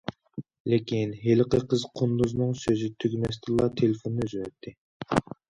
لېكىن، 0.73 1.11
ھېلىقى 1.25 1.59
قىز 1.73 1.83
قۇندۇزنىڭ 2.01 2.57
سۆزى 2.63 2.89
تۈگىمەستىنلا، 3.05 3.69
تېلېفوننى 3.83 4.27
ئۈزۈۋەتتى. 4.31 4.77